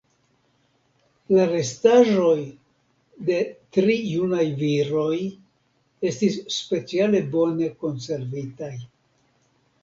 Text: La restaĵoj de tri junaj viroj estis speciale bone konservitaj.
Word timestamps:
La 1.33 1.43
restaĵoj 1.49 2.37
de 3.27 3.37
tri 3.77 3.97
junaj 4.13 4.47
viroj 4.63 5.19
estis 6.13 6.39
speciale 6.57 7.23
bone 7.37 7.71
konservitaj. 7.85 8.73